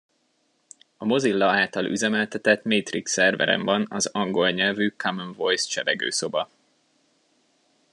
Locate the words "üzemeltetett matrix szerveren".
1.85-3.63